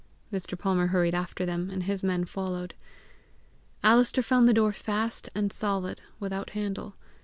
[0.33, 0.57] Mr.
[0.57, 2.73] Palmer hurried after them, and his men followed.
[3.83, 6.95] Alister found the door fast and solid, without handle.